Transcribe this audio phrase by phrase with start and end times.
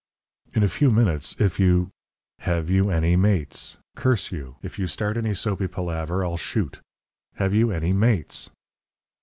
[0.55, 1.91] "In a few minutes, if you"
[2.49, 3.77] "Have you any mates?
[3.95, 4.55] Curse you.
[4.63, 6.81] If you start any soapy palaver I'll shoot.
[7.35, 8.49] Have you any mates?"